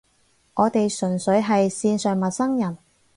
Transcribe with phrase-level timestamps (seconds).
[0.55, 2.75] 我哋純粹係線上陌生人